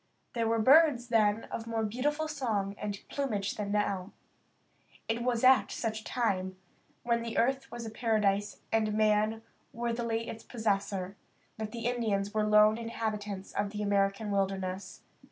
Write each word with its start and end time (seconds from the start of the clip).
There 0.33 0.47
were 0.47 0.57
birds 0.57 1.09
then 1.09 1.43
of 1.51 1.67
more 1.67 1.83
beautiful 1.83 2.27
song 2.27 2.73
and 2.79 2.99
plumage 3.07 3.53
than 3.53 3.71
now. 3.71 4.13
It 5.07 5.21
was 5.21 5.43
at 5.43 5.71
such 5.71 6.01
a 6.01 6.03
time, 6.03 6.57
when 7.03 7.37
earth 7.37 7.69
was 7.71 7.85
a 7.85 7.91
paradise 7.91 8.61
and 8.71 8.95
man 8.95 9.43
worthily 9.73 10.27
its 10.27 10.43
possessor, 10.43 11.17
that 11.59 11.71
the 11.71 11.85
Indians 11.85 12.33
were 12.33 12.47
lone 12.47 12.79
inhabitants 12.79 13.53
of 13.53 13.69
the 13.69 13.83
American 13.83 14.31
wilderness. 14.31 15.01